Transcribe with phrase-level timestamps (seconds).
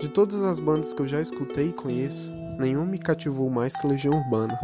[0.00, 3.84] De todas as bandas que eu já escutei e conheço, nenhuma me cativou mais que
[3.84, 4.56] Legião Urbana.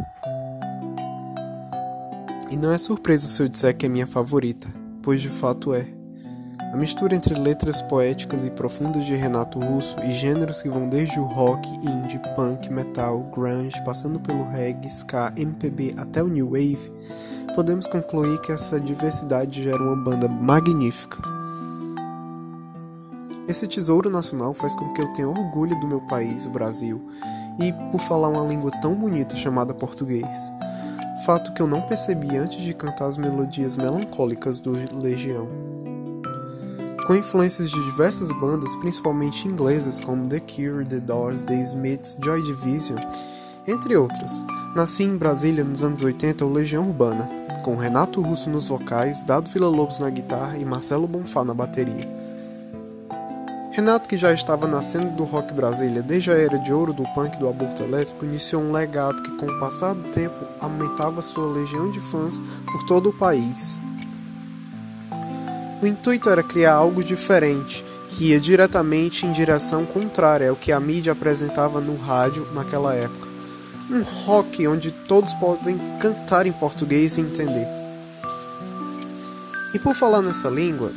[2.49, 4.69] E não é surpresa se eu disser que é minha favorita,
[5.03, 5.89] pois de fato é.
[6.73, 11.19] A mistura entre letras poéticas e profundas de Renato Russo e gêneros que vão desde
[11.19, 16.93] o rock, indie, punk, metal, grunge, passando pelo reggae, ska, MPB até o new wave,
[17.57, 21.34] podemos concluir que essa diversidade gera uma banda magnífica.
[23.47, 27.01] Esse tesouro nacional faz com que eu tenha orgulho do meu país, o Brasil,
[27.59, 30.27] e por falar uma língua tão bonita chamada português.
[31.27, 35.47] Fato que eu não percebi antes de cantar as melodias melancólicas do Legião.
[37.07, 42.43] Com influências de diversas bandas, principalmente inglesas como The Cure, The Doors, The Smiths, Joy
[42.43, 42.99] Division,
[43.67, 44.43] entre outras,
[44.75, 47.29] nasci em Brasília nos anos 80 o Legião Urbana,
[47.63, 52.14] com Renato Russo nos vocais, Dado Villa-Lobos na guitarra e Marcelo Bonfá na bateria.
[53.75, 57.37] Renato, que já estava nascendo do rock Brasília desde a era de ouro do punk
[57.41, 61.91] do aborto elétrico, iniciou um legado que, com o passar do tempo, aumentava sua legião
[61.91, 63.81] de fãs por todo o país.
[65.83, 70.79] O intuito era criar algo diferente, que ia diretamente em direção contrária ao que a
[70.79, 73.27] mídia apresentava no rádio naquela época.
[73.91, 77.67] Um rock onde todos podem cantar em português e entender.
[79.75, 80.93] E por falar nessa língua,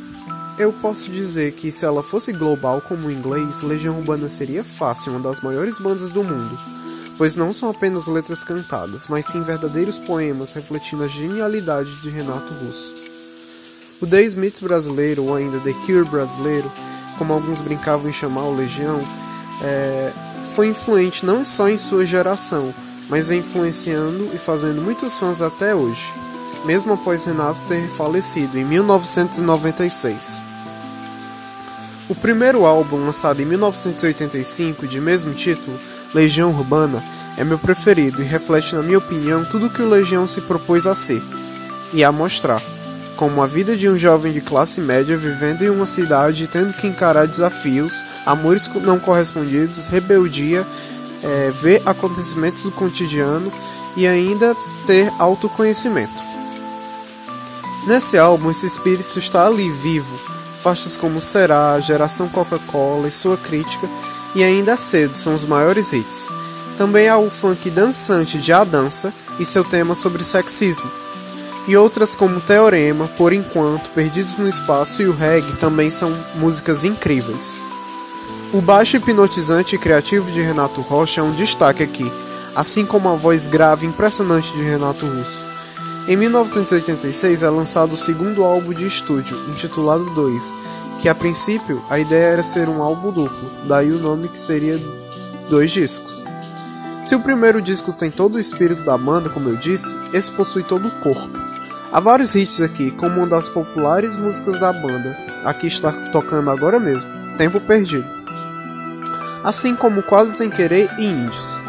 [0.58, 5.12] eu posso dizer que se ela fosse global como o inglês, Legião Urbana seria fácil
[5.12, 6.58] uma das maiores bandas do mundo,
[7.16, 12.52] pois não são apenas letras cantadas, mas sim verdadeiros poemas refletindo a genialidade de Renato
[12.54, 12.92] Russo.
[14.00, 16.70] O The Smiths brasileiro, ou ainda The Cure brasileiro,
[17.16, 19.00] como alguns brincavam em chamar o Legião,
[19.62, 20.12] é,
[20.56, 22.74] foi influente não só em sua geração,
[23.08, 26.12] mas vem influenciando e fazendo muitos fãs até hoje,
[26.64, 30.47] mesmo após Renato ter falecido em 1996.
[32.08, 35.78] O primeiro álbum, lançado em 1985, de mesmo título,
[36.14, 37.02] Legião Urbana,
[37.36, 40.86] é meu preferido e reflete, na minha opinião, tudo o que o Legião se propôs
[40.86, 41.22] a ser
[41.92, 42.60] e a mostrar
[43.18, 46.86] como a vida de um jovem de classe média vivendo em uma cidade tendo que
[46.86, 50.64] encarar desafios, amores não correspondidos, rebeldia,
[51.24, 53.52] é, ver acontecimentos do cotidiano
[53.96, 56.28] e ainda ter autoconhecimento.
[57.88, 60.27] Nesse álbum, esse espírito está ali vivo.
[60.68, 63.88] Faixas como Será, Geração Coca-Cola e sua crítica,
[64.34, 66.28] e Ainda Cedo são os maiores hits.
[66.76, 70.90] Também há o funk dançante de A Dança e seu tema sobre sexismo
[71.66, 76.84] e outras como Teorema, Por Enquanto, Perdidos no Espaço e o Reggae também são músicas
[76.84, 77.58] incríveis.
[78.52, 82.12] O baixo hipnotizante e criativo de Renato Rocha é um destaque aqui,
[82.54, 85.47] assim como a voz grave e impressionante de Renato Russo.
[86.08, 90.56] Em 1986 é lançado o segundo álbum de estúdio, intitulado 2,
[91.02, 94.80] que a princípio a ideia era ser um álbum duplo, daí o nome que seria
[95.50, 96.24] dois discos.
[97.04, 100.62] Se o primeiro disco tem todo o espírito da banda, como eu disse, esse possui
[100.62, 101.28] todo o corpo.
[101.92, 105.14] Há vários hits aqui, como uma das populares músicas da banda,
[105.44, 108.08] aqui está tocando agora mesmo, Tempo Perdido.
[109.44, 111.67] Assim como Quase Sem Querer e Índios.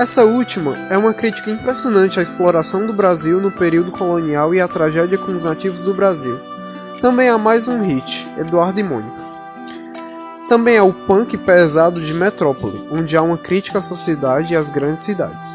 [0.00, 4.66] Essa última é uma crítica impressionante à exploração do Brasil no período colonial e à
[4.66, 6.40] tragédia com os nativos do Brasil.
[7.02, 9.20] Também há mais um hit, Eduardo e Mônica.
[10.48, 14.70] Também há o punk pesado de Metrópole, onde há uma crítica à sociedade e às
[14.70, 15.54] grandes cidades.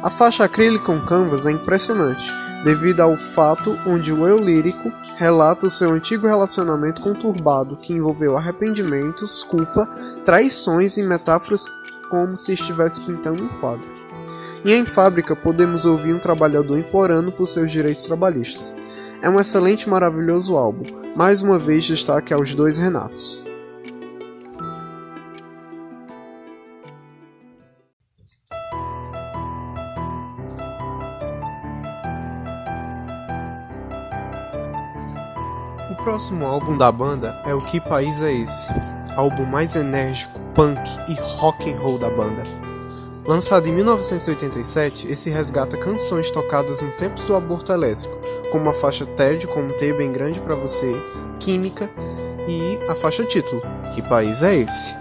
[0.00, 5.66] A faixa acrílica com canvas é impressionante, devido ao fato onde o eu lírico relata
[5.66, 9.84] o seu antigo relacionamento conturbado que envolveu arrependimentos, culpa,
[10.24, 11.68] traições e metáforas
[12.10, 13.88] como se estivesse pintando um quadro.
[14.64, 18.76] E em fábrica podemos ouvir um trabalhador implorando por seus direitos trabalhistas.
[19.22, 20.84] É um excelente e maravilhoso álbum.
[21.16, 23.42] Mais uma vez destaque aos dois Renatos.
[36.20, 38.99] próximo álbum da banda é o Que País é Esse?
[39.20, 42.42] Álbum mais enérgico, punk e rock and roll da banda.
[43.26, 48.18] Lançado em 1987, esse resgata canções tocadas no tempos do aborto elétrico,
[48.50, 50.90] como a faixa Tédio com um T bem grande para você,
[51.38, 51.90] Química
[52.48, 53.60] e a faixa título,
[53.94, 54.96] Que País é Esse?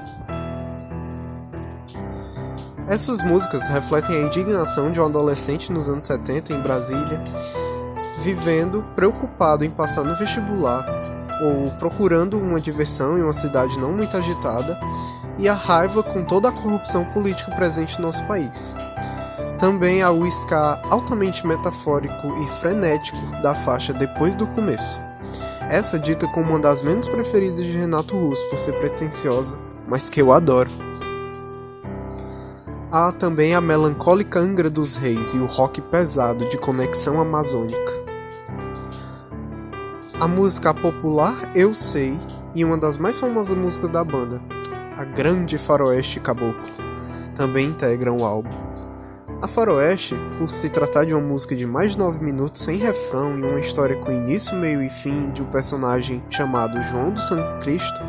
[2.89, 7.23] Essas músicas refletem a indignação de um adolescente nos anos 70 em Brasília
[8.21, 10.85] vivendo preocupado em passar no vestibular
[11.41, 14.79] ou procurando uma diversão em uma cidade não muito agitada
[15.37, 18.75] e a raiva com toda a corrupção política presente no nosso país.
[19.57, 24.99] Também há o ska altamente metafórico e frenético da faixa Depois do Começo.
[25.69, 29.57] Essa dita como uma das menos preferidas de Renato Russo por ser pretensiosa,
[29.87, 30.69] mas que eu adoro.
[32.91, 37.98] Há também a melancólica Angra dos Reis e o rock pesado de conexão amazônica.
[40.21, 42.19] A música popular Eu Sei
[42.53, 44.41] e uma das mais famosas músicas da banda,
[44.97, 46.61] a Grande Faroeste Caboclo,
[47.37, 48.49] também integram o álbum.
[49.41, 53.39] A Faroeste, por se tratar de uma música de mais de 9 minutos sem refrão
[53.39, 57.63] e uma história com início, meio e fim de um personagem chamado João do Santo
[57.63, 58.01] Cristo,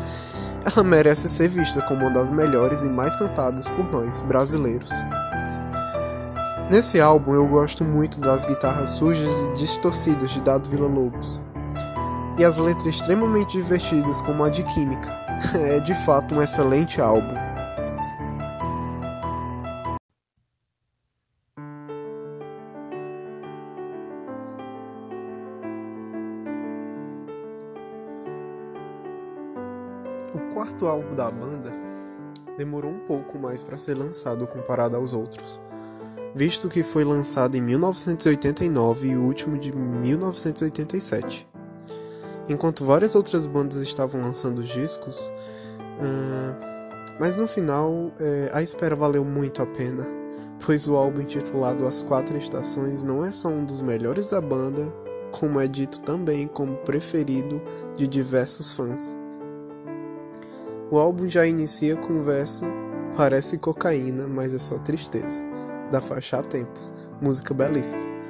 [0.65, 4.91] ela merece ser vista como uma das melhores e mais cantadas por nós, brasileiros.
[6.69, 11.39] Nesse álbum eu gosto muito das guitarras sujas e distorcidas de Dado Vila Lobos.
[12.41, 15.15] E as letras extremamente divertidas como a de Química.
[15.53, 17.35] É de fato um excelente álbum.
[30.33, 31.71] O quarto álbum da banda
[32.57, 35.61] demorou um pouco mais para ser lançado comparado aos outros,
[36.33, 41.50] visto que foi lançado em 1989 e o último de 1987.
[42.49, 46.55] Enquanto várias outras bandas estavam lançando discos, uh,
[47.19, 48.13] mas no final uh,
[48.51, 50.05] a espera valeu muito a pena,
[50.65, 54.91] pois o álbum intitulado As Quatro Estações não é só um dos melhores da banda,
[55.31, 57.61] como é dito também como preferido
[57.95, 59.17] de diversos fãs.
[60.89, 62.65] O álbum já inicia com o verso
[63.15, 65.41] Parece cocaína, mas é só tristeza,
[65.91, 68.20] da faixa Tempos, música belíssima.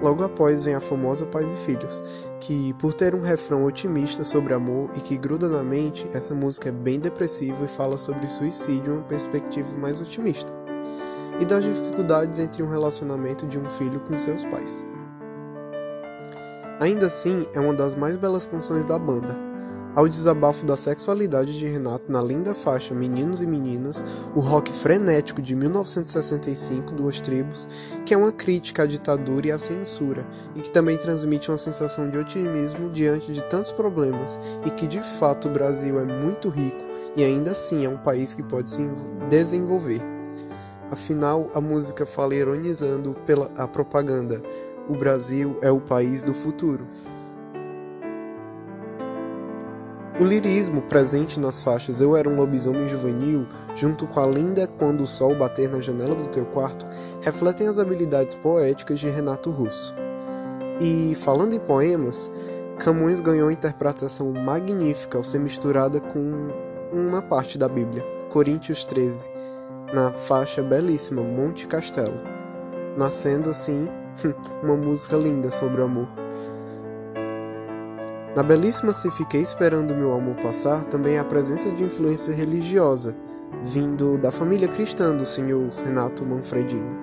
[0.00, 2.02] Logo após vem a famosa Pais e Filhos,
[2.40, 6.68] que, por ter um refrão otimista sobre amor e que gruda na mente, essa música
[6.68, 10.52] é bem depressiva e fala sobre suicídio em uma perspectiva mais otimista,
[11.40, 14.86] e das dificuldades entre um relacionamento de um filho com seus pais.
[16.78, 19.47] Ainda assim, é uma das mais belas canções da banda,
[19.94, 24.04] ao desabafo da sexualidade de Renato na linda faixa Meninos e Meninas,
[24.34, 27.68] o rock frenético de 1965 Duas Tribos,
[28.04, 32.08] que é uma crítica à ditadura e à censura, e que também transmite uma sensação
[32.08, 36.88] de otimismo diante de tantos problemas, e que de fato o Brasil é muito rico
[37.16, 38.88] e ainda assim é um país que pode se
[39.28, 40.00] desenvolver.
[40.90, 44.40] Afinal, a música fala ironizando pela a propaganda:
[44.88, 46.86] o Brasil é o país do futuro.
[50.20, 55.02] O lirismo presente nas faixas Eu Era um Lobisomem Juvenil, junto com a linda Quando
[55.02, 56.84] o Sol Bater na Janela do Teu Quarto,
[57.20, 59.94] refletem as habilidades poéticas de Renato Russo.
[60.80, 62.28] E, falando em poemas,
[62.80, 66.48] Camões ganhou interpretação magnífica ao ser misturada com
[66.92, 69.30] uma parte da Bíblia, Coríntios 13,
[69.94, 72.20] na faixa belíssima Monte Castelo,
[72.96, 73.88] nascendo assim
[74.64, 76.08] uma música linda sobre o amor.
[78.36, 83.16] Na belíssima Se Fiquei Esperando Meu Amor Passar, também há a presença de influência religiosa,
[83.62, 86.96] vindo da família cristã do senhor Renato Manfredini.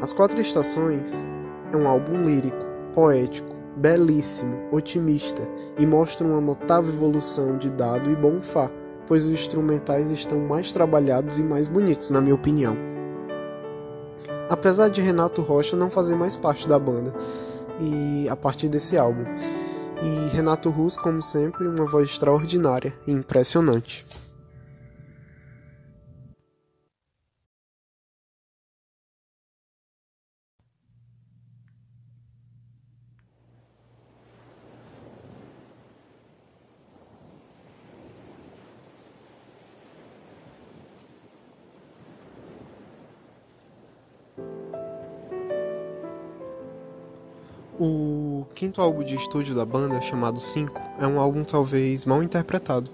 [0.00, 1.24] As Quatro Estações
[1.72, 2.64] é um álbum lírico,
[2.94, 5.46] poético, belíssimo, otimista
[5.78, 8.70] e mostra uma notável evolução de Dado e Bonfá,
[9.06, 12.76] pois os instrumentais estão mais trabalhados e mais bonitos, na minha opinião.
[14.48, 17.14] Apesar de Renato Rocha não fazer mais parte da banda,
[17.78, 19.24] e a partir desse álbum,
[20.02, 24.06] e Renato Russo, como sempre, uma voz extraordinária e impressionante.
[47.78, 48.19] O
[48.54, 52.90] quinto álbum de estúdio da banda, chamado 5, é um álbum talvez mal interpretado,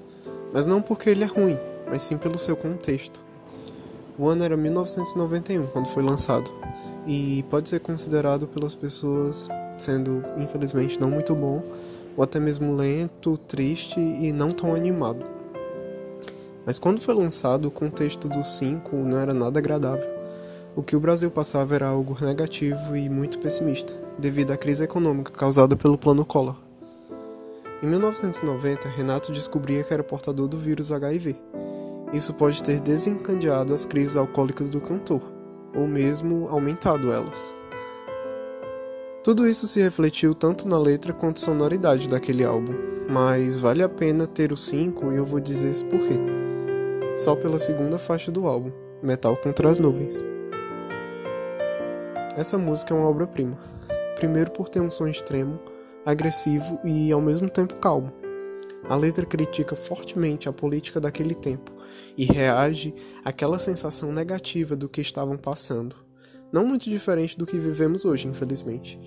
[0.52, 1.58] mas não porque ele é ruim,
[1.88, 3.20] mas sim pelo seu contexto.
[4.18, 6.50] O ano era 1991 quando foi lançado,
[7.06, 11.62] e pode ser considerado pelas pessoas sendo, infelizmente, não muito bom,
[12.16, 15.24] ou até mesmo lento, triste e não tão animado.
[16.64, 20.08] Mas quando foi lançado, o contexto do 5 não era nada agradável.
[20.74, 25.30] O que o Brasil passava era algo negativo e muito pessimista devido à crise econômica
[25.32, 26.56] causada pelo Plano Collor.
[27.82, 31.36] Em 1990, Renato descobria que era portador do vírus HIV.
[32.12, 35.20] Isso pode ter desencadeado as crises alcoólicas do cantor,
[35.74, 37.52] ou mesmo aumentado elas.
[39.22, 42.74] Tudo isso se refletiu tanto na letra quanto sonoridade daquele álbum,
[43.10, 46.14] mas vale a pena ter o 5 e eu vou dizer por quê.
[47.14, 48.70] Só pela segunda faixa do álbum,
[49.02, 50.24] Metal contra as Nuvens.
[52.36, 53.75] Essa música é uma obra-prima
[54.16, 55.60] primeiro por ter um som extremo,
[56.04, 58.12] agressivo e ao mesmo tempo calmo.
[58.88, 61.72] A letra critica fortemente a política daquele tempo
[62.16, 62.94] e reage
[63.24, 65.96] àquela sensação negativa do que estavam passando.
[66.52, 68.98] Não muito diferente do que vivemos hoje, infelizmente.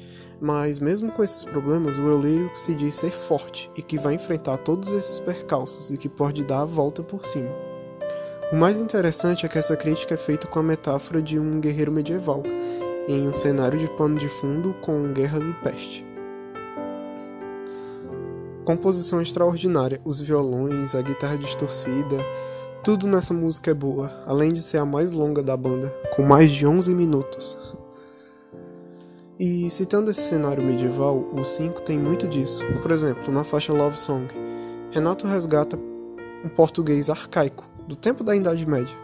[0.41, 4.15] Mas, mesmo com esses problemas, o eu lírico se diz ser forte e que vai
[4.15, 7.49] enfrentar todos esses percalços e que pode dar a volta por cima.
[8.51, 11.91] O mais interessante é que essa crítica é feita com a metáfora de um guerreiro
[11.91, 12.43] medieval,
[13.09, 16.05] em um cenário de pano de fundo com guerra e peste.
[18.63, 22.17] Composição extraordinária, os violões, a guitarra distorcida,
[22.83, 26.51] tudo nessa música é boa, além de ser a mais longa da banda, com mais
[26.51, 27.57] de 11 minutos.
[29.39, 32.63] E citando esse cenário medieval, o 5 tem muito disso.
[32.79, 34.27] Por exemplo, na faixa Love Song,
[34.91, 35.79] Renato resgata
[36.45, 38.95] um português arcaico, do tempo da Idade Média.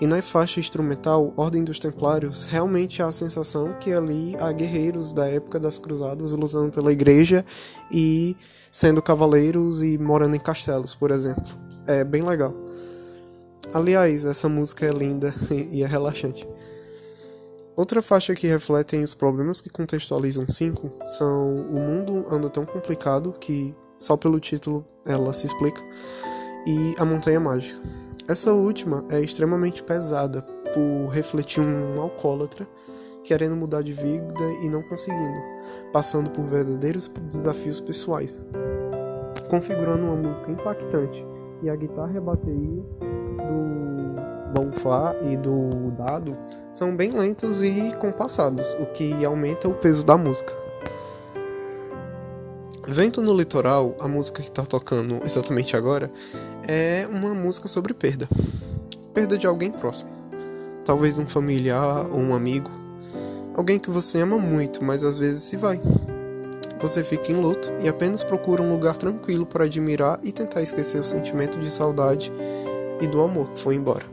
[0.00, 5.12] E na faixa instrumental, Ordem dos Templários, realmente há a sensação que ali há guerreiros
[5.12, 7.44] da época das cruzadas lutando pela igreja
[7.92, 8.34] e
[8.72, 11.44] sendo cavaleiros e morando em castelos, por exemplo.
[11.86, 12.54] É bem legal.
[13.74, 15.34] Aliás, essa música é linda
[15.70, 16.48] e é relaxante.
[17.76, 23.34] Outra faixa que refletem os problemas que contextualizam 5 são O mundo anda tão complicado
[23.38, 25.82] que só pelo título ela se explica
[26.66, 27.99] e A Montanha Mágica.
[28.30, 30.40] Essa última é extremamente pesada
[30.72, 32.64] por refletir um alcoólatra
[33.24, 35.42] querendo mudar de vida e não conseguindo,
[35.92, 38.46] passando por verdadeiros desafios pessoais,
[39.48, 41.26] configurando uma música impactante
[41.60, 42.84] e a guitarra e a bateria
[43.36, 46.36] do Bonfá e do Dado
[46.70, 50.59] são bem lentos e compassados, o que aumenta o peso da música.
[52.92, 56.10] Vento no Litoral, a música que está tocando exatamente agora,
[56.66, 58.28] é uma música sobre perda.
[59.14, 60.10] Perda de alguém próximo.
[60.84, 62.68] Talvez um familiar ou um amigo.
[63.54, 65.80] Alguém que você ama muito, mas às vezes se vai.
[66.80, 70.98] Você fica em luto e apenas procura um lugar tranquilo para admirar e tentar esquecer
[70.98, 72.32] o sentimento de saudade
[73.00, 74.04] e do amor que foi embora.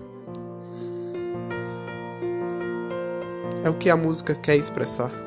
[3.63, 5.26] É o que a música quer expressar.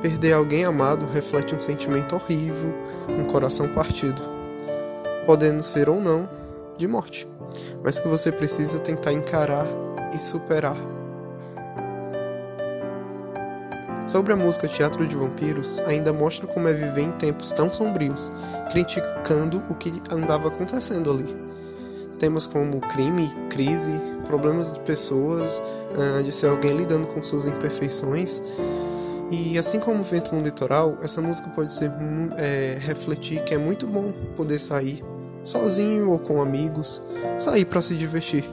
[0.00, 2.74] Perder alguém amado reflete um sentimento horrível,
[3.08, 4.22] um coração partido,
[5.24, 6.28] podendo ser ou não
[6.76, 7.26] de morte,
[7.82, 9.66] mas que você precisa tentar encarar
[10.14, 10.76] e superar.
[14.06, 18.30] Sobre a música Teatro de Vampiros, ainda mostra como é viver em tempos tão sombrios,
[18.70, 21.36] criticando o que andava acontecendo ali.
[22.16, 25.60] Temas como crime, crise, problemas de pessoas,
[25.98, 28.42] ah, de ser alguém lidando com suas imperfeições.
[29.30, 31.90] E assim como Vento no Litoral, essa música pode ser
[32.36, 35.02] é, refletir que é muito bom poder sair
[35.42, 37.02] sozinho ou com amigos,
[37.38, 38.44] sair para se divertir,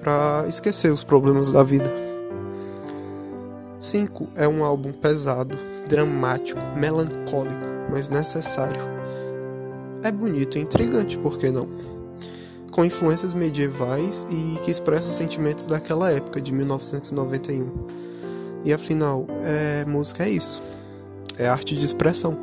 [0.00, 1.92] para esquecer os problemas da vida.
[3.78, 5.56] 5 é um álbum pesado,
[5.88, 8.80] dramático, melancólico, mas necessário.
[10.02, 11.68] É bonito e intrigante, por que não?
[12.70, 18.03] Com influências medievais e que expressa os sentimentos daquela época, de 1991.
[18.64, 20.62] E afinal, é, música é isso.
[21.38, 22.38] É arte de expressão.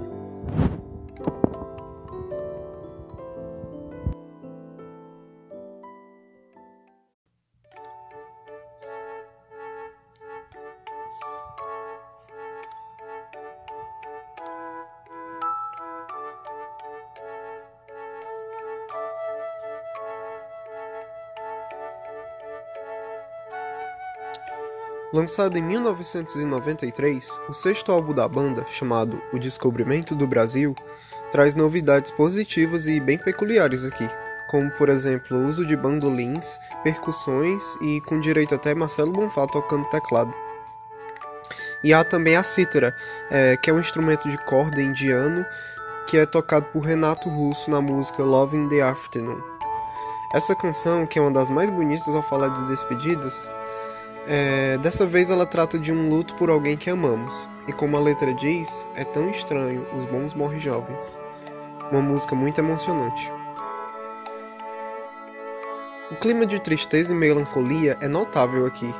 [25.13, 30.73] Lançado em 1993, o sexto álbum da banda, chamado O Descobrimento do Brasil,
[31.29, 34.09] traz novidades positivas e bem peculiares aqui,
[34.47, 39.89] como por exemplo o uso de bandolins, percussões e com direito até Marcelo Bonfá tocando
[39.89, 40.33] teclado.
[41.83, 42.95] E há também a cítara,
[43.29, 45.45] é, que é um instrumento de corda indiano
[46.07, 49.41] que é tocado por Renato Russo na música Love in the Afternoon.
[50.33, 53.49] Essa canção, que é uma das mais bonitas ao falar de despedidas,
[54.27, 57.99] é, dessa vez ela trata de um luto por alguém que amamos, e como a
[57.99, 61.17] letra diz, é tão estranho, os bons morrem jovens.
[61.91, 63.31] Uma música muito emocionante.
[66.11, 68.93] O clima de tristeza e melancolia é notável aqui,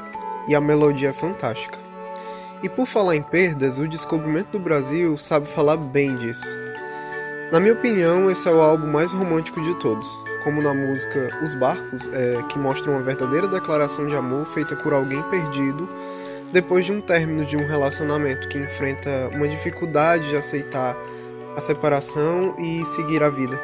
[0.48, 1.80] e a melodia é fantástica.
[2.64, 6.48] E por falar em perdas, o Descobrimento do Brasil sabe falar bem disso.
[7.52, 11.54] Na minha opinião, esse é o álbum mais romântico de todos como na música Os
[11.54, 15.88] Barcos, é, que mostra uma verdadeira declaração de amor feita por alguém perdido
[16.52, 20.96] depois de um término de um relacionamento que enfrenta uma dificuldade de aceitar
[21.56, 23.60] a separação e seguir a vida.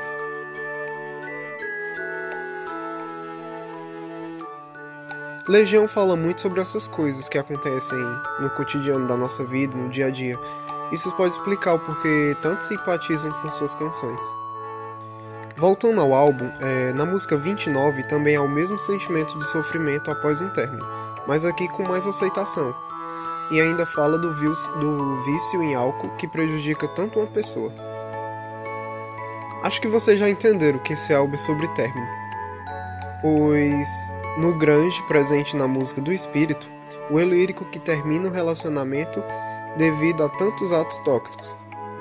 [5.47, 7.97] Legião fala muito sobre essas coisas que acontecem
[8.39, 10.37] no cotidiano da nossa vida, no dia a dia.
[10.91, 14.46] Isso pode explicar o porquê tanto simpatizam com suas canções.
[15.57, 20.39] Voltando ao álbum, é, na música 29 também há o mesmo sentimento de sofrimento após
[20.39, 20.85] um término,
[21.25, 22.75] mas aqui com mais aceitação.
[23.49, 27.73] E ainda fala do, do vício em álcool que prejudica tanto uma pessoa.
[29.63, 32.07] Acho que vocês já entenderam que esse álbum é sobre término,
[33.23, 33.89] pois
[34.37, 36.69] no grande presente na música do espírito,
[37.09, 39.23] o lírico que termina o relacionamento
[39.75, 41.57] devido a tantos atos tóxicos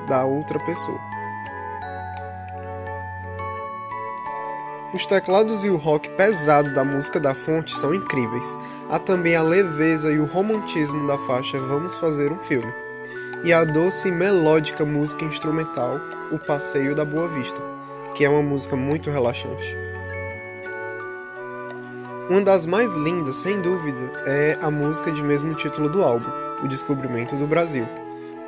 [0.06, 1.15] da outra pessoa.
[4.96, 8.56] Os teclados e o rock pesado da música da fonte são incríveis.
[8.88, 12.72] Há também a leveza e o romantismo da faixa Vamos Fazer um Filme.
[13.44, 16.00] E a doce e melódica música instrumental
[16.32, 17.60] O Passeio da Boa Vista,
[18.14, 19.76] que é uma música muito relaxante.
[22.30, 26.30] Uma das mais lindas, sem dúvida, é a música de mesmo título do álbum,
[26.64, 27.86] O Descobrimento do Brasil.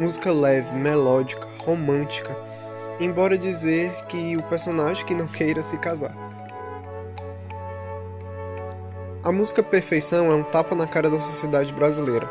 [0.00, 2.34] Música leve, melódica, romântica,
[2.98, 6.27] embora dizer que o personagem que não queira se casar.
[9.28, 12.26] A música Perfeição é um tapa na cara da sociedade brasileira.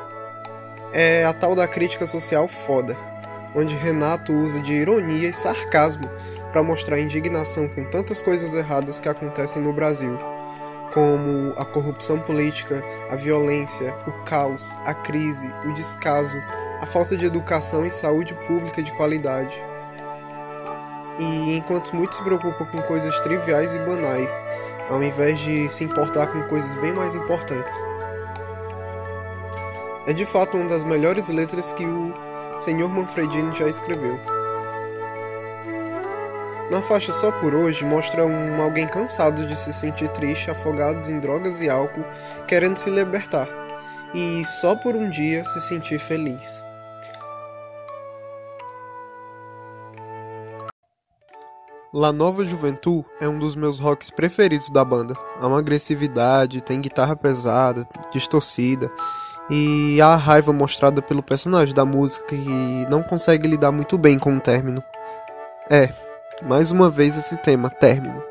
[0.92, 2.98] É a tal da crítica social foda,
[3.56, 6.10] onde Renato usa de ironia e sarcasmo
[6.52, 10.18] para mostrar indignação com tantas coisas erradas que acontecem no Brasil
[10.92, 16.40] como a corrupção política, a violência, o caos, a crise, o descaso,
[16.82, 19.56] a falta de educação e saúde pública de qualidade.
[21.20, 24.32] E enquanto muitos se preocupam com coisas triviais e banais,
[24.90, 27.78] ao invés de se importar com coisas bem mais importantes.
[30.06, 32.14] É de fato uma das melhores letras que o
[32.60, 32.88] Sr.
[32.88, 34.20] Manfredini já escreveu.
[36.72, 41.20] Na faixa Só por Hoje mostra um alguém cansado de se sentir triste, afogado em
[41.20, 42.06] drogas e álcool,
[42.46, 43.48] querendo se libertar,
[44.14, 46.67] e só por um dia se sentir feliz.
[52.00, 55.16] La Nova Juventude é um dos meus rocks preferidos da banda.
[55.42, 58.92] Há uma agressividade, tem guitarra pesada, distorcida,
[59.50, 64.20] e há a raiva mostrada pelo personagem da música que não consegue lidar muito bem
[64.20, 64.80] com o término.
[65.72, 65.92] É,
[66.44, 68.24] mais uma vez esse tema, término.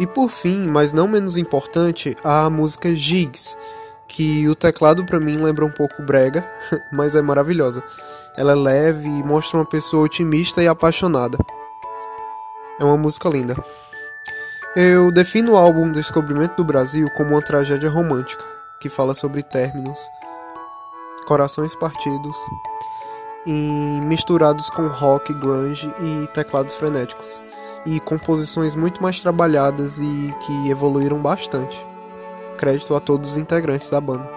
[0.00, 3.56] E por fim, mas não menos importante, a música Gigs,
[4.08, 6.44] que o teclado para mim lembra um pouco brega,
[6.90, 7.80] mas é maravilhosa.
[8.36, 11.38] Ela é leve e mostra uma pessoa otimista e apaixonada.
[12.80, 13.56] É uma música linda.
[14.74, 18.44] Eu defino o álbum Descobrimento do Brasil como uma tragédia romântica,
[18.80, 20.00] que fala sobre términos,
[21.26, 22.36] corações partidos
[23.46, 27.40] e misturados com rock, grunge e teclados frenéticos,
[27.86, 31.86] e composições muito mais trabalhadas e que evoluíram bastante.
[32.58, 34.28] Crédito a todos os integrantes da banda.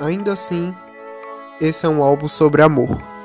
[0.00, 0.74] Ainda assim,
[1.60, 3.19] esse é um álbum sobre amor.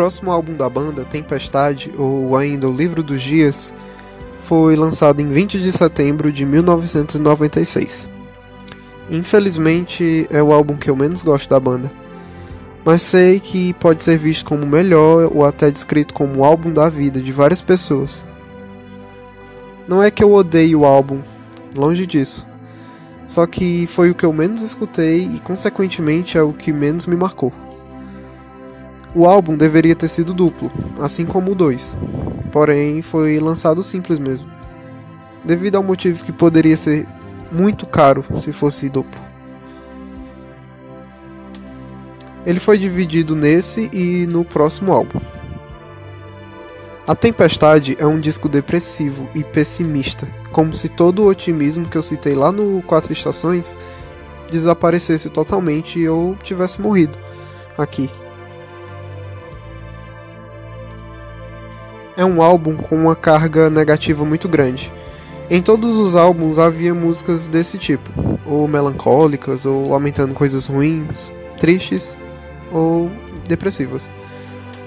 [0.00, 3.74] Próximo álbum da banda, Tempestade, ou ainda O Livro dos Dias,
[4.40, 8.08] foi lançado em 20 de setembro de 1996.
[9.10, 11.92] Infelizmente, é o álbum que eu menos gosto da banda,
[12.82, 16.72] mas sei que pode ser visto como o melhor ou até descrito como o álbum
[16.72, 18.24] da vida de várias pessoas.
[19.86, 21.20] Não é que eu odeie o álbum,
[21.76, 22.46] longe disso.
[23.26, 27.16] Só que foi o que eu menos escutei e, consequentemente, é o que menos me
[27.16, 27.52] marcou.
[29.14, 30.70] O álbum deveria ter sido duplo,
[31.00, 31.96] assim como o 2,
[32.52, 34.48] porém foi lançado simples mesmo,
[35.44, 37.08] devido ao motivo que poderia ser
[37.50, 39.20] muito caro se fosse duplo.
[42.46, 45.20] Ele foi dividido nesse e no próximo álbum.
[47.06, 52.02] A Tempestade é um disco depressivo e pessimista, como se todo o otimismo que eu
[52.02, 53.76] citei lá no Quatro Estações
[54.50, 57.18] desaparecesse totalmente ou tivesse morrido
[57.76, 58.08] aqui.
[62.20, 64.92] É um álbum com uma carga negativa muito grande.
[65.48, 68.10] Em todos os álbuns havia músicas desse tipo,
[68.44, 72.18] ou melancólicas, ou lamentando coisas ruins, tristes
[72.70, 73.10] ou
[73.48, 74.12] depressivas.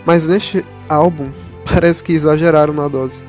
[0.06, 1.32] Mas neste álbum
[1.66, 3.24] parece que exageraram na dose.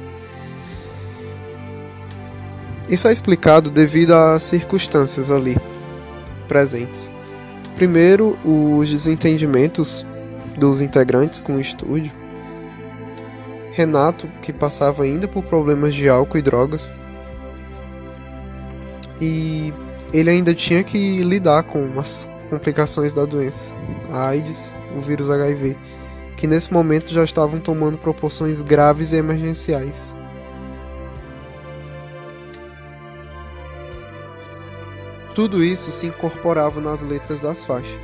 [2.91, 5.57] Isso é explicado devido às circunstâncias ali
[6.47, 7.11] presentes.
[7.75, 10.05] Primeiro, os desentendimentos
[10.59, 12.24] dos integrantes com o estúdio
[13.75, 16.93] Renato, que passava ainda por problemas de álcool e drogas.
[19.21, 19.75] E
[20.13, 23.75] ele ainda tinha que lidar com as complicações da doença,
[24.13, 25.77] a AIDS, o vírus HIV,
[26.37, 30.15] que nesse momento já estavam tomando proporções graves e emergenciais.
[35.35, 37.99] Tudo isso se incorporava nas letras das faixas.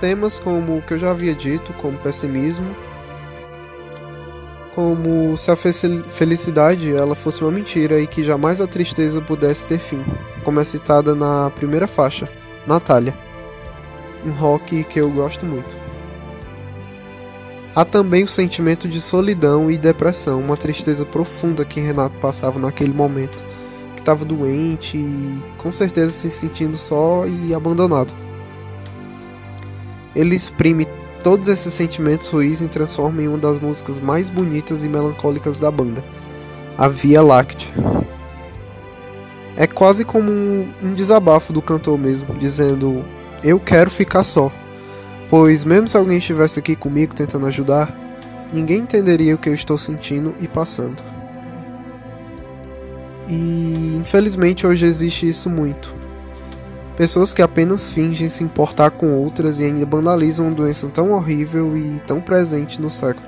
[0.00, 2.74] Temas como o que eu já havia dito, como pessimismo,
[4.74, 9.78] como se a felicidade ela fosse uma mentira e que jamais a tristeza pudesse ter
[9.78, 10.04] fim,
[10.44, 12.28] como é citada na primeira faixa,
[12.66, 13.14] Natália,
[14.24, 15.76] um rock que eu gosto muito.
[17.74, 22.92] Há também o sentimento de solidão e depressão, uma tristeza profunda que Renato passava naquele
[22.92, 23.42] momento
[23.94, 28.12] que estava doente e com certeza se sentindo só e abandonado.
[30.14, 30.86] Ele exprime
[31.22, 35.70] todos esses sentimentos ruins e transforma em uma das músicas mais bonitas e melancólicas da
[35.70, 36.02] banda,
[36.76, 37.68] a Via Láctea.
[39.56, 40.30] É quase como
[40.82, 43.04] um desabafo do cantor mesmo, dizendo:
[43.44, 44.50] Eu quero ficar só,
[45.28, 47.94] pois mesmo se alguém estivesse aqui comigo tentando ajudar,
[48.52, 51.02] ninguém entenderia o que eu estou sentindo e passando.
[53.28, 55.99] E infelizmente hoje existe isso muito.
[57.00, 61.74] Pessoas que apenas fingem se importar com outras e ainda banalizam uma doença tão horrível
[61.74, 63.26] e tão presente no século.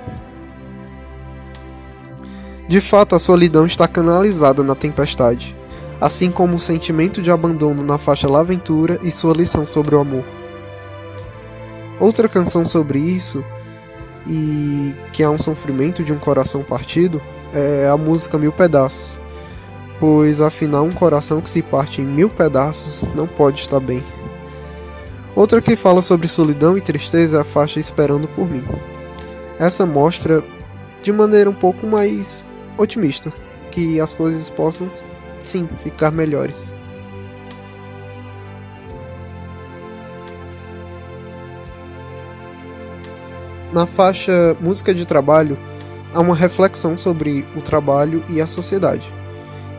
[2.67, 5.55] De fato, a solidão está canalizada na tempestade,
[5.99, 10.23] assim como o sentimento de abandono na faixa Laventura e sua lição sobre o amor.
[11.99, 13.43] Outra canção sobre isso,
[14.27, 17.19] e que há um sofrimento de um coração partido,
[17.51, 19.19] é a música Mil Pedaços,
[19.99, 24.03] pois afinal um coração que se parte em mil pedaços não pode estar bem.
[25.35, 28.63] Outra que fala sobre solidão e tristeza é a faixa Esperando por mim.
[29.59, 30.43] Essa mostra
[31.01, 32.43] de maneira um pouco mais
[32.77, 33.31] otimista
[33.71, 34.89] que as coisas possam
[35.43, 36.73] sim ficar melhores.
[43.71, 45.57] Na faixa Música de Trabalho,
[46.13, 49.11] há uma reflexão sobre o trabalho e a sociedade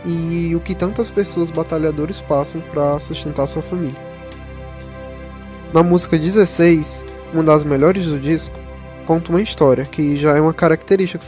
[0.05, 4.01] e o que tantas pessoas batalhadores passam para sustentar sua família.
[5.73, 8.57] Na música 16, uma das melhores do disco,
[9.07, 11.25] conta uma história que já é uma característica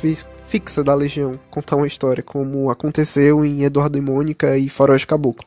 [0.47, 5.45] fixa da Legião, contar uma história como aconteceu em Eduardo e Mônica e Faroeste Caboclo.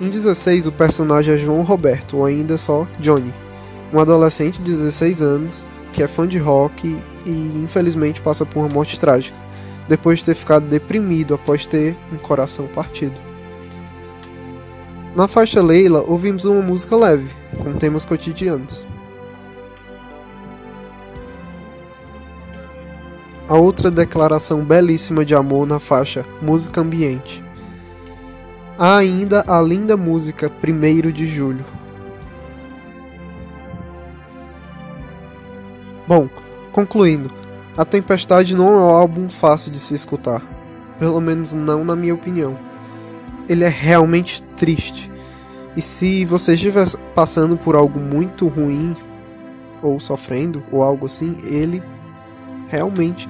[0.00, 3.32] Em 16, o personagem é João Roberto, ou ainda só Johnny,
[3.92, 8.68] um adolescente de 16 anos que é fã de rock e infelizmente passa por uma
[8.68, 9.45] morte trágica
[9.88, 13.20] depois de ter ficado deprimido após ter um coração partido.
[15.14, 18.86] Na faixa Leila, ouvimos uma música leve, com temas cotidianos.
[23.48, 27.42] A outra declaração belíssima de amor na faixa Música Ambiente.
[28.78, 31.64] Há ainda a linda música 1 de Julho.
[36.06, 36.28] Bom,
[36.72, 37.32] concluindo,
[37.76, 40.42] a Tempestade não é um álbum fácil de se escutar,
[40.98, 42.58] pelo menos não na minha opinião.
[43.48, 45.10] Ele é realmente triste.
[45.76, 48.96] E se você estiver passando por algo muito ruim,
[49.82, 51.82] ou sofrendo, ou algo assim, ele
[52.68, 53.28] realmente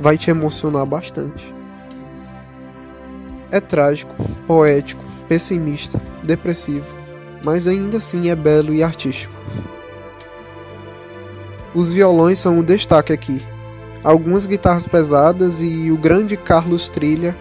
[0.00, 1.54] vai te emocionar bastante.
[3.52, 4.12] É trágico,
[4.44, 6.96] poético, pessimista, depressivo,
[7.44, 9.32] mas ainda assim é belo e artístico.
[11.72, 13.40] Os violões são o destaque aqui,
[14.04, 17.34] algumas guitarras pesadas e o grande Carlos Trilha,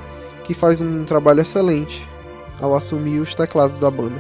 [0.45, 2.08] que faz um trabalho excelente
[2.62, 4.19] ao assumir os teclados da banda.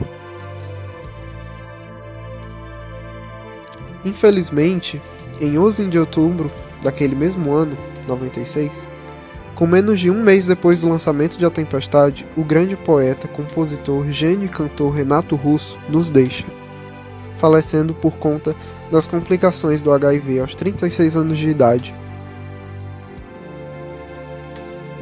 [4.03, 5.01] Infelizmente,
[5.39, 6.51] em 11 de outubro
[6.81, 8.85] daquele mesmo ano, 96,
[9.55, 14.11] com menos de um mês depois do lançamento de A Tempestade, o grande poeta, compositor,
[14.11, 16.45] gênio e cantor Renato Russo nos deixa,
[17.37, 18.53] falecendo por conta
[18.91, 22.02] das complicações do HIV aos 36 anos de idade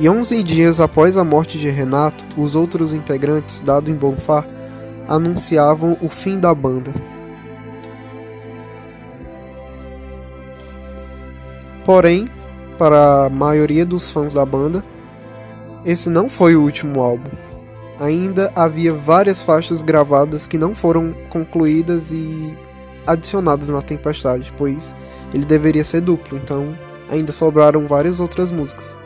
[0.01, 4.43] e 11 dias após a morte de Renato, os outros integrantes, Dado em Bonfá,
[5.07, 6.91] anunciavam o fim da banda.
[11.85, 12.27] Porém,
[12.79, 14.83] para a maioria dos fãs da banda,
[15.85, 17.29] esse não foi o último álbum.
[17.99, 22.57] Ainda havia várias faixas gravadas que não foram concluídas e
[23.05, 24.95] adicionadas na Tempestade, pois
[25.31, 26.71] ele deveria ser duplo, então
[27.07, 28.99] ainda sobraram várias outras músicas.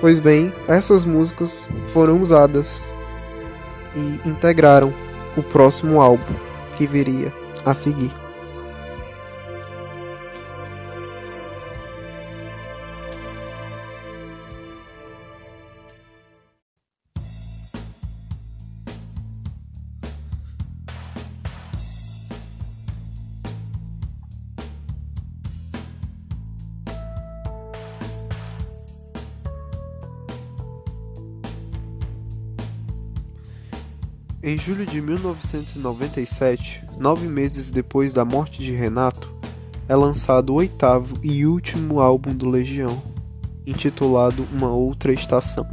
[0.00, 2.82] Pois bem, essas músicas foram usadas
[3.94, 4.92] e integraram
[5.36, 6.34] o próximo álbum
[6.76, 7.32] que viria
[7.64, 8.23] a seguir.
[34.54, 39.28] Em julho de 1997, nove meses depois da morte de Renato,
[39.88, 43.02] é lançado o oitavo e último álbum do Legião,
[43.66, 45.66] intitulado Uma Outra Estação,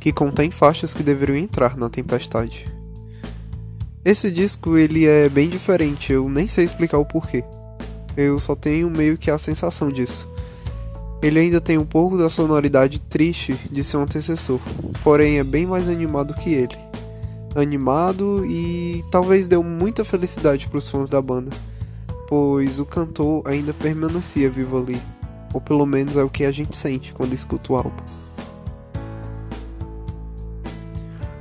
[0.00, 2.66] que contém faixas que deveriam entrar na Tempestade.
[4.04, 7.44] Esse disco ele é bem diferente, eu nem sei explicar o porquê.
[8.16, 10.28] Eu só tenho meio que a sensação disso.
[11.22, 14.58] Ele ainda tem um pouco da sonoridade triste de seu antecessor,
[15.04, 16.76] porém é bem mais animado que ele.
[17.54, 21.50] Animado e talvez deu muita felicidade para os fãs da banda,
[22.26, 25.00] pois o cantor ainda permanecia vivo ali,
[25.52, 28.02] ou pelo menos é o que a gente sente quando escuta o álbum.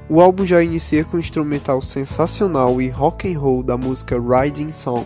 [0.09, 4.69] O álbum já inicia com um instrumental sensacional e rock and roll da música Riding
[4.69, 5.05] Song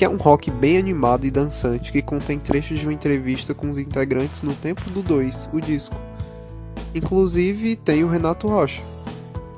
[0.00, 3.68] que é um rock bem animado e dançante que contém trechos de uma entrevista com
[3.68, 5.94] os integrantes no tempo do 2, o disco.
[6.94, 8.80] Inclusive tem o Renato Rocha,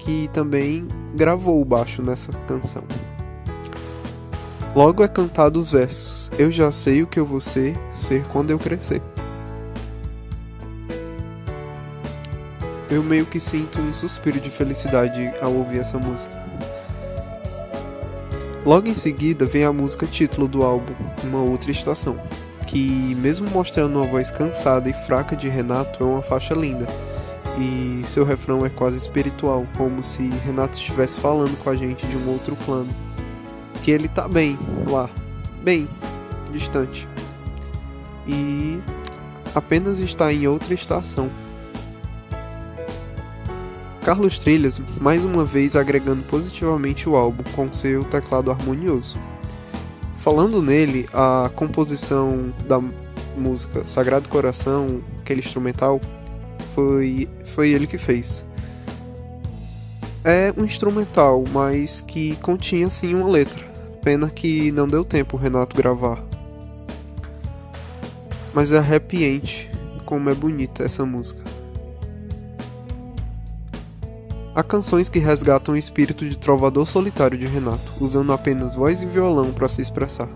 [0.00, 2.82] que também gravou o baixo nessa canção.
[4.74, 8.50] Logo é cantado os versos: Eu já sei o que eu vou ser, ser quando
[8.50, 9.00] eu crescer.
[12.90, 16.51] Eu meio que sinto um suspiro de felicidade ao ouvir essa música.
[18.64, 20.94] Logo em seguida vem a música título do álbum,
[21.24, 22.16] Uma Outra Estação,
[22.64, 26.86] que, mesmo mostrando uma voz cansada e fraca de Renato, é uma faixa linda.
[27.58, 32.16] E seu refrão é quase espiritual, como se Renato estivesse falando com a gente de
[32.16, 32.88] um outro plano.
[33.82, 34.56] Que ele tá bem
[34.88, 35.10] lá,
[35.60, 35.88] bem
[36.52, 37.08] distante.
[38.28, 38.80] E
[39.56, 41.28] apenas está em outra estação.
[44.12, 49.18] Carlos Trilhas, mais uma vez agregando positivamente o álbum com seu teclado harmonioso.
[50.18, 52.78] Falando nele, a composição da
[53.34, 55.98] música Sagrado Coração, aquele instrumental,
[56.74, 58.44] foi, foi ele que fez.
[60.22, 63.64] É um instrumental, mas que continha sim uma letra.
[64.02, 66.22] Pena que não deu tempo o Renato gravar.
[68.52, 69.70] Mas é arrepiante
[70.04, 71.51] como é bonita essa música.
[74.54, 79.06] Há canções que resgatam o espírito de trovador solitário de Renato, usando apenas voz e
[79.06, 80.28] violão para se expressar.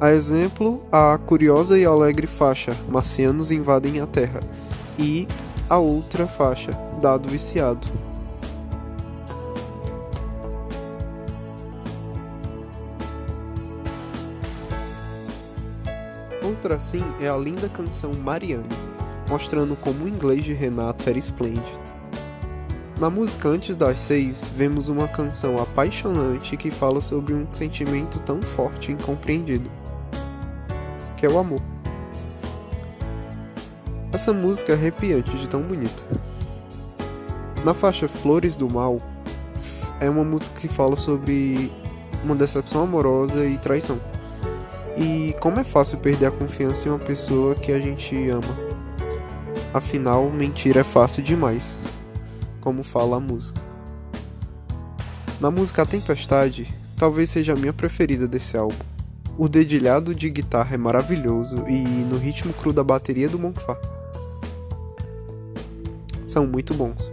[0.00, 4.40] A exemplo, a curiosa e alegre faixa Marcianos invadem a Terra
[4.98, 5.28] e
[5.70, 7.86] a outra faixa Dado Viciado.
[16.42, 18.66] Outra assim é a linda canção Marianne,
[19.28, 21.91] mostrando como o inglês de Renato era esplêndido.
[23.02, 28.40] Na música Antes das Seis, vemos uma canção apaixonante que fala sobre um sentimento tão
[28.40, 29.68] forte e incompreendido,
[31.16, 31.60] que é o amor.
[34.12, 36.00] Essa música é arrepiante de tão bonita.
[37.64, 39.02] Na faixa Flores do Mal,
[39.98, 41.72] é uma música que fala sobre
[42.22, 43.98] uma decepção amorosa e traição.
[44.96, 48.56] E como é fácil perder a confiança em uma pessoa que a gente ama.
[49.74, 51.76] Afinal, mentir é fácil demais
[52.62, 53.60] como fala a música.
[55.38, 58.78] Na música A Tempestade, talvez seja a minha preferida desse álbum.
[59.36, 63.76] O dedilhado de guitarra é maravilhoso e no ritmo cru da bateria do Monfá.
[66.24, 67.12] São muito bons.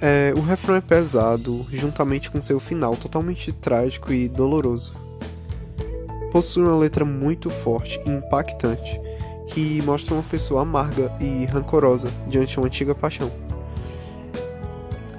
[0.00, 4.92] É, o refrão é pesado, juntamente com seu final totalmente trágico e doloroso.
[6.30, 9.00] Possui uma letra muito forte e impactante,
[9.46, 13.47] que mostra uma pessoa amarga e rancorosa diante de uma antiga paixão.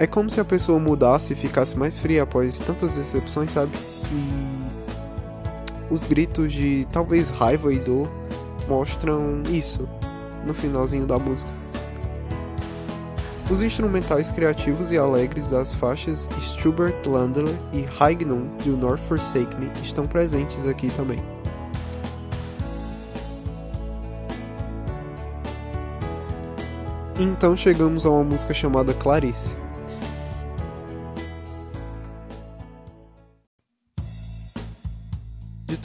[0.00, 3.70] É como se a pessoa mudasse e ficasse mais fria após tantas decepções, sabe?
[4.10, 8.10] E os gritos de talvez raiva e dor
[8.66, 9.86] mostram isso
[10.46, 11.52] no finalzinho da música.
[13.50, 19.70] Os instrumentais criativos e alegres das faixas Stubert Landler e Noon do North Forsake Me
[19.82, 21.22] estão presentes aqui também.
[27.18, 29.58] Então chegamos a uma música chamada Clarice.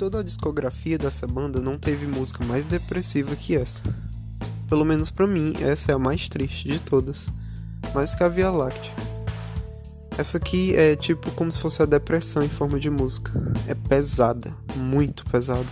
[0.06, 3.82] Toda a discografia dessa banda não teve música mais depressiva que essa.
[4.70, 7.28] Pelo menos para mim, essa é a mais triste de todas,
[7.92, 8.94] mais que a Via Láctea.
[10.16, 13.32] Essa aqui é tipo como se fosse a depressão em forma de música.
[13.68, 15.66] É pesada, muito pesada.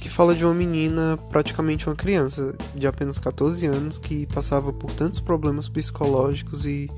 [0.00, 4.92] Que fala de uma menina, praticamente uma criança, de apenas 14 anos, que passava por
[4.92, 6.90] tantos problemas psicológicos e,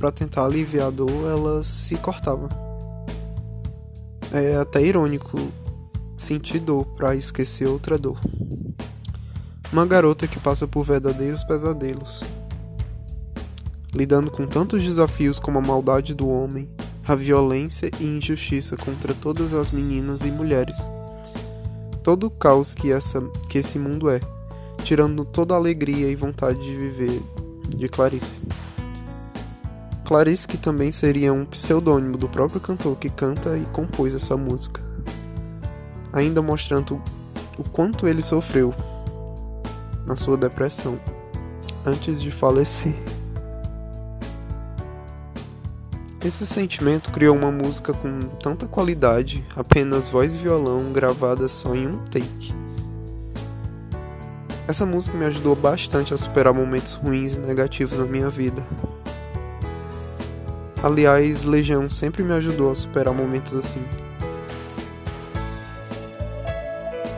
[0.00, 2.48] para tentar aliviar a dor, ela se cortava.
[4.32, 5.38] É até irônico
[6.16, 8.18] sentir dor para esquecer outra dor.
[9.72, 12.22] Uma garota que passa por verdadeiros pesadelos.
[13.92, 16.68] lidando com tantos desafios como a maldade do homem,
[17.06, 20.76] a violência e injustiça contra todas as meninas e mulheres.
[22.02, 24.20] Todo o caos que, essa, que esse mundo é,
[24.84, 27.22] tirando toda a alegria e vontade de viver
[27.68, 28.40] de Clarice.
[30.04, 34.80] Clarice que também seria um pseudônimo do próprio cantor que canta e compôs essa música,
[36.16, 37.00] ainda mostrando
[37.58, 38.74] o quanto ele sofreu
[40.06, 40.98] na sua depressão
[41.84, 42.96] antes de falecer.
[46.24, 51.86] Esse sentimento criou uma música com tanta qualidade, apenas voz e violão gravadas só em
[51.86, 52.54] um take.
[54.66, 58.66] Essa música me ajudou bastante a superar momentos ruins e negativos na minha vida.
[60.82, 63.84] Aliás, Legião sempre me ajudou a superar momentos assim.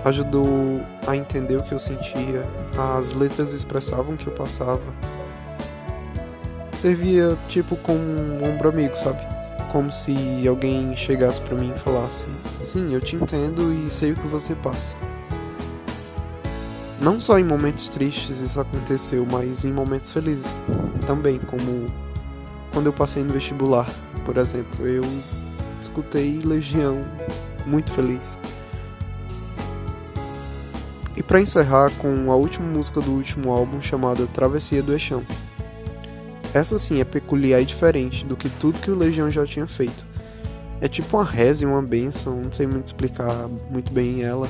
[0.09, 0.49] Ajudou
[1.07, 2.43] a entender o que eu sentia,
[2.97, 4.81] as letras expressavam o que eu passava.
[6.79, 9.21] Servia tipo como um ombro amigo, sabe?
[9.71, 12.25] Como se alguém chegasse para mim e falasse:
[12.63, 14.97] Sim, eu te entendo e sei o que você passa.
[16.99, 20.57] Não só em momentos tristes isso aconteceu, mas em momentos felizes
[21.07, 21.87] também, como
[22.73, 23.87] quando eu passei no vestibular,
[24.25, 24.87] por exemplo.
[24.87, 25.05] Eu
[25.79, 27.05] escutei Legião
[27.67, 28.39] muito feliz.
[31.29, 35.23] Para encerrar com a última música do último álbum chamada Travessia do Eixão.
[36.53, 40.05] Essa sim é peculiar e diferente do que tudo que o Legião já tinha feito.
[40.81, 44.49] É tipo uma reza e uma benção, não sei muito explicar muito bem ela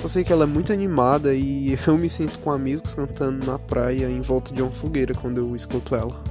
[0.00, 3.58] eu sei que ela é muito animada e eu me sinto com amigos cantando na
[3.58, 6.22] praia em volta de uma fogueira quando eu escuto ela.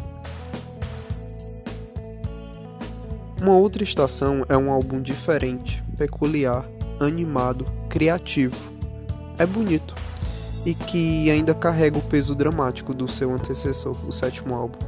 [3.42, 6.68] Uma outra estação é um álbum diferente, peculiar,
[7.00, 8.77] animado, criativo.
[9.38, 9.96] É bonito
[10.66, 14.80] e que ainda carrega o peso dramático do seu antecessor, o sétimo álbum,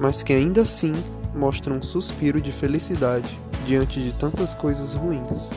[0.00, 0.92] mas que ainda assim
[1.34, 5.50] mostra um suspiro de felicidade diante de tantas coisas ruins.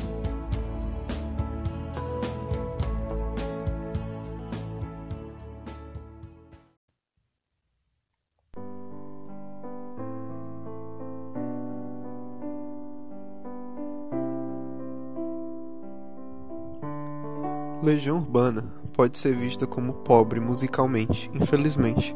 [17.84, 22.16] Legião Urbana pode ser vista como pobre musicalmente, infelizmente,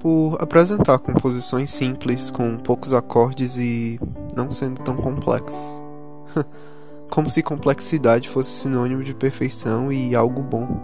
[0.00, 4.00] por apresentar composições simples com poucos acordes e
[4.34, 5.82] não sendo tão complexas.
[7.10, 10.80] como se complexidade fosse sinônimo de perfeição e algo bom.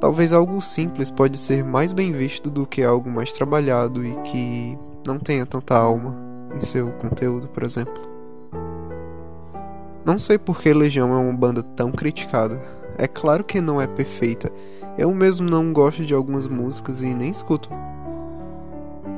[0.00, 4.76] Talvez algo simples pode ser mais bem visto do que algo mais trabalhado e que
[5.06, 6.16] não tenha tanta alma
[6.56, 8.02] em seu conteúdo, por exemplo.
[10.04, 13.86] Não sei por que Legião é uma banda tão criticada é claro que não é
[13.86, 14.52] perfeita.
[14.98, 17.70] Eu mesmo não gosto de algumas músicas e nem escuto.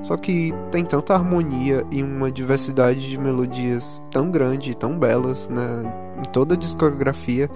[0.00, 5.48] Só que tem tanta harmonia e uma diversidade de melodias tão grande e tão belas
[5.48, 7.50] né, em toda a discografia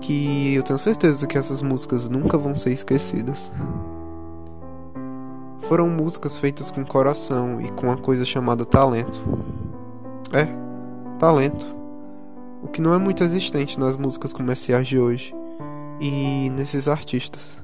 [0.00, 3.50] que eu tenho certeza que essas músicas nunca vão ser esquecidas.
[5.62, 9.22] Foram músicas feitas com coração e com uma coisa chamada talento.
[10.32, 10.48] É,
[11.18, 11.66] talento.
[12.62, 15.34] O que não é muito existente nas músicas comerciais de hoje
[16.00, 17.62] e nesses artistas,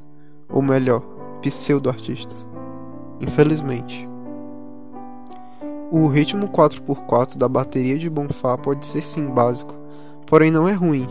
[0.49, 1.01] ou melhor,
[1.41, 2.47] pseudo-artistas.
[3.21, 4.07] Infelizmente.
[5.91, 9.75] O ritmo 4x4 da bateria de Bonfá pode ser sim básico,
[10.27, 11.09] porém não é ruim.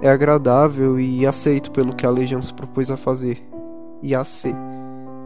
[0.00, 3.42] É agradável e aceito pelo que a Legião se propôs a fazer
[4.02, 4.54] e a ser.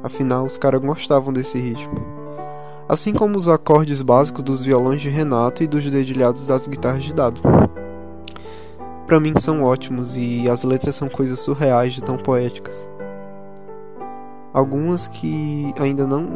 [0.03, 1.95] Afinal, os caras gostavam desse ritmo.
[2.89, 7.13] Assim como os acordes básicos dos violões de Renato e dos dedilhados das guitarras de
[7.13, 7.43] Dado
[9.09, 12.91] para mim são ótimos e as letras são coisas surreais de tão poéticas.
[14.53, 16.29] Algumas que ainda não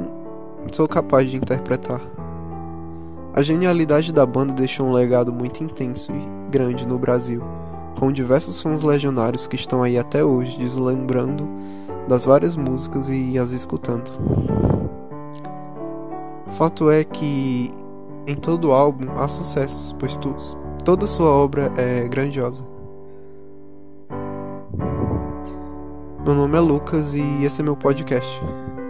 [0.72, 2.00] sou capaz de interpretar.
[3.34, 7.42] A genialidade da banda deixou um legado muito intenso e grande no Brasil,
[8.00, 11.46] com diversos fãs legionários que estão aí até hoje deslembrando
[12.08, 14.10] das várias músicas e as escutando.
[16.48, 17.70] Fato é que
[18.26, 22.66] em todo álbum há sucessos, pois todos Toda sua obra é grandiosa.
[26.24, 28.40] Meu nome é Lucas e esse é meu podcast.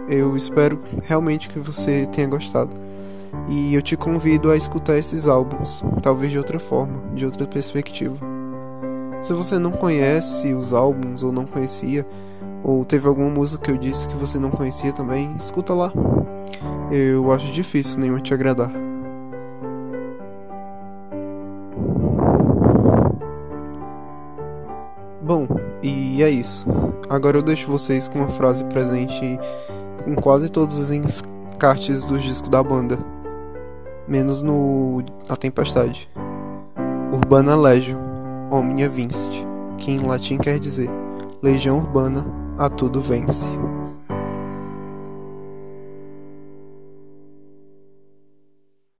[0.09, 2.71] Eu espero realmente que você tenha gostado.
[3.47, 8.17] E eu te convido a escutar esses álbuns, talvez de outra forma, de outra perspectiva.
[9.21, 12.07] Se você não conhece os álbuns ou não conhecia,
[12.63, 15.93] ou teve alguma música que eu disse que você não conhecia também, escuta lá.
[16.91, 18.92] Eu acho difícil nenhuma te agradar.
[25.23, 25.47] Bom,
[25.81, 26.65] e é isso.
[27.09, 29.39] Agora eu deixo vocês com uma frase presente
[30.03, 32.99] com quase todos os encartes dos discos da banda,
[34.05, 36.09] menos no A Tempestade.
[37.13, 37.97] Urbana Legio,
[38.51, 39.45] Omnia Vincit,
[39.77, 40.89] que em latim quer dizer
[41.41, 42.25] Legião Urbana,
[42.57, 43.47] a tudo vence.